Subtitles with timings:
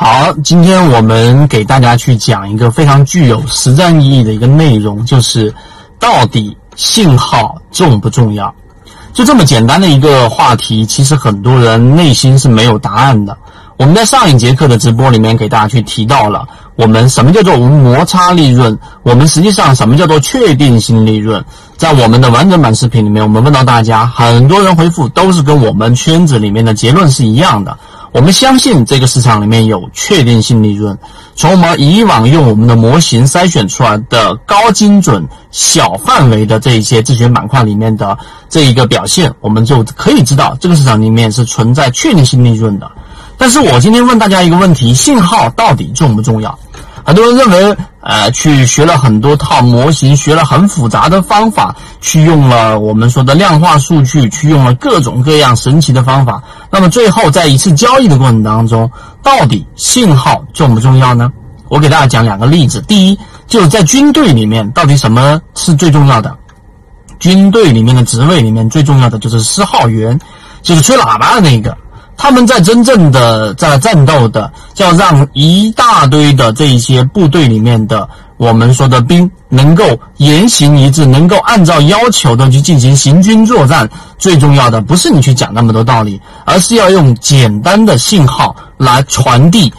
[0.00, 5.52] 好，今天我们给大家去讲一个非常具有实战意义的一个内容，就是
[5.98, 8.54] 到底信号重不重要？
[9.12, 13.36] 就这么简单的一个话题，其实很多人内心是没有答案的。
[13.76, 16.46] 我们在上一节课的直播里面给大家去提到了，
[16.76, 18.78] 我们什么叫做无摩擦利润？
[19.02, 21.44] 我们实际上什么叫做确定性利润？
[21.76, 27.76] 在我们的完整版视频里面，我们问到大家，很多人回复都是跟我们圈子里面的结论是一样的。
[28.12, 30.98] 我们相信这个市场里面有确定性利润。
[31.34, 38.16] 从我们以往用我们的模型筛选出来的高精准、小范围的这一些自选板块里面的
[38.48, 42.90] 这一个表现，我们就可以知道这个市场里面是存在确定性利润的。
[43.36, 46.58] 但是我今天问大家一个问题：信号到底重不重要？
[47.08, 56.42] 很多人认为，呃，去学了很多套模型，学了很复杂的方法，去用了我们说的量化数据，去用了各种各样神奇的方法。
[56.70, 58.90] 那么最后在一次交易的过程当中，
[59.22, 61.32] 到底信号重不重要呢？
[61.70, 62.82] 我给大家讲两个例子。
[62.82, 66.36] 第一，就是在军队里面，到底什么是最重要的？
[67.18, 70.20] 军队里面的职位里面最重要的就是司号员，
[70.60, 71.74] 就是吹喇叭的那个。
[72.18, 79.84] 他们在真正的在战斗的，叫让一大堆的这一些部队里面的我们说的兵能够
[80.16, 83.88] 言行一致，能够按照要求的去进行行军作战。
[84.18, 89.72] 最重要的不是你去讲那么多道理，而是要用简单的信号来传递，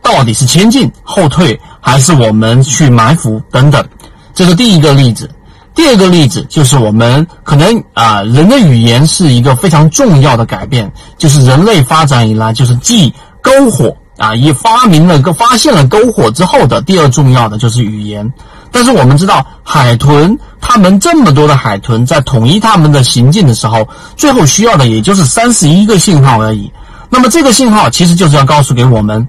[0.00, 3.86] 到底是前进、后退，还是我们去埋伏等等。
[4.34, 5.30] 这是第一个例子。
[5.74, 18.32] 第二个例子就是我们可能啊，人的语言是一个非常重要的改变，就是人类发展以来，就是继篝火啊，一发明了个发现了篝火之后的第二重要的就是语言。
[18.70, 26.72] 但是我们知道，海豚它们这么多的海豚在统一它们的行进的时候，最后需要的也就是三十一个信号而已。
[27.10, 29.26] 那么这个信号其实就是要告诉给我们，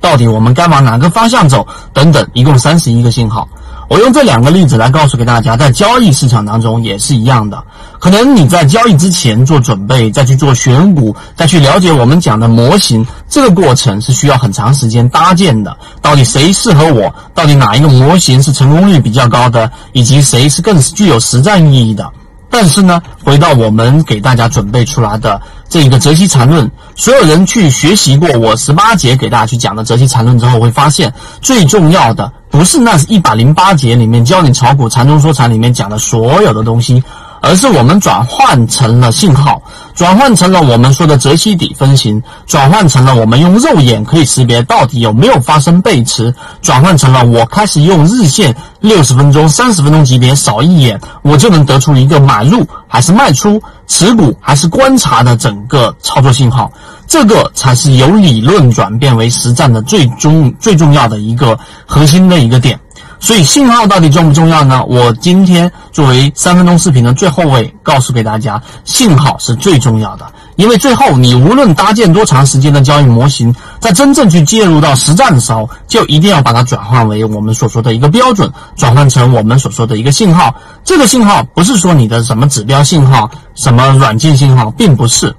[0.00, 3.48] 到底我们该往哪个方向走等等，一共三十一个信号。
[3.88, 7.64] 我用这两个例子来告诉给大家，在交易市场当中也是一样的。
[7.98, 15.74] 可能你在交易之前做准备，再去做选股，再去了解我们讲的模型，这个过程是需要很长时间搭建的。
[16.02, 17.12] 到底谁适合我？
[17.34, 19.70] 到底哪一个模型是成功率比较高的？
[19.92, 22.06] 以及谁是更具有实战意义的？
[22.50, 37.02] 但是呢，回到我们给大家准备出来的这一个泽西缠论，所有人去学习过我十八节给大家去讲的泽西缠论之后，会发现最重要的不是那一百零八节里面教你炒股缠中说禅里面讲的所有的东西。
[37.40, 39.62] 而是我们转换成了信号，
[39.94, 56.70] 转换成了我们说的泽西底分型，转换成了我们用肉眼可以识别到底有没有发生背驰，转换成了我开始用日线六十分钟、三十分钟级别扫一眼，我就能得出一个买入还是卖出、持股还是观察的整个操作信号。
[57.06, 62.78] 这个才是由理论转变为实战的最终最重要的一个核心的一个点。
[63.20, 64.84] 所以信号到底重不重要呢？
[64.84, 70.24] 我今天作为三分钟视频的最后位，告诉给大家，信号是最重要的。
[70.56, 80.54] 因为最后你无论搭建多长时间的交易模型，在真正去介入到实战的时候，就一定要把它转换为我们所说的一个标准，转换成我们所说的一个信号。
[80.84, 85.34] 这个信号不是说你的什么指标信号、什么软件信号，并不是，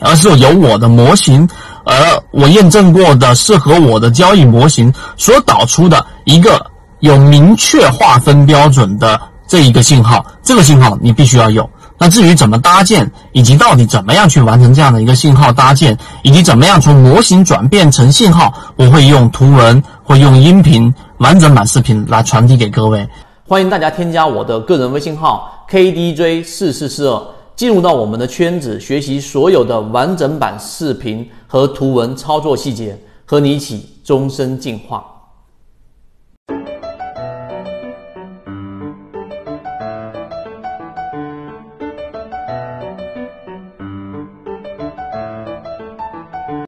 [0.00, 1.48] 而是由我的模型，
[1.84, 1.94] 而
[2.30, 6.64] 我验证过的适合我的交易模型所导出的一个。
[7.04, 11.68] 有明确划分标准的这一个信号，这个信号你必须要有。
[11.98, 23.06] 那至于怎么搭建，以及到底怎么样去完成这样的一个信号搭建，以及怎么样从模型转变成信号，我会用图文，会用音频完整版视频来传递给各位。
[23.46, 27.22] 欢迎大家添加我的个人微信号 KDJ 四四四二，
[27.54, 35.04] 进入到我们的圈子，学习所有的完整版视频和图文操作细节，和你一起终身进化。